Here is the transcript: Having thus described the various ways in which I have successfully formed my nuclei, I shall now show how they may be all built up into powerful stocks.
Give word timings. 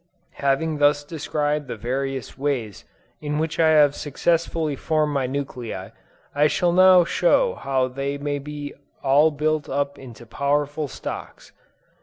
Having 0.41 0.79
thus 0.79 1.03
described 1.03 1.67
the 1.67 1.75
various 1.75 2.35
ways 2.35 2.85
in 3.19 3.37
which 3.37 3.59
I 3.59 3.67
have 3.69 3.93
successfully 3.93 4.75
formed 4.75 5.13
my 5.13 5.27
nuclei, 5.27 5.89
I 6.33 6.47
shall 6.47 6.71
now 6.71 7.03
show 7.03 7.53
how 7.53 7.87
they 7.87 8.17
may 8.17 8.39
be 8.39 8.73
all 9.03 9.29
built 9.29 9.69
up 9.69 9.99
into 9.99 10.25
powerful 10.25 10.87
stocks. 10.87 11.51